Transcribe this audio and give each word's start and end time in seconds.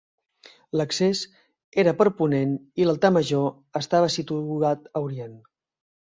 L'accés 0.79 1.19
era 1.83 1.91
per 1.99 2.07
ponent 2.21 2.55
i 2.83 2.87
l'altar 2.87 3.11
major 3.17 3.45
estava 3.81 4.09
situat 4.15 4.89
a 5.01 5.03
orient. 5.11 5.37